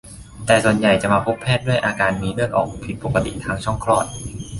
[0.45, 4.05] แต่ส่วนใหญ่จะมาพบแพทย์ด้วยอาการมีเลือดออกผิดปกติทางช่องคลอด